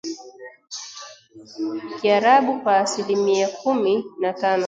[2.01, 4.59] kiarabu kwa asilimia kumi na tano